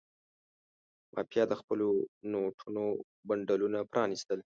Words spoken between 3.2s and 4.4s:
بنډلونه پرانستل.